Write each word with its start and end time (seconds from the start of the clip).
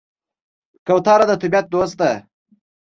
کوتره 0.87 1.25
د 1.29 1.31
طبیعت 1.41 1.65
دوست 1.73 1.95
ده. 1.99 2.11